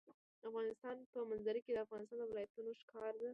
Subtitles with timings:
[0.41, 3.27] د افغانستان په منظره کې د افغانستان ولايتونه ښکاره ده.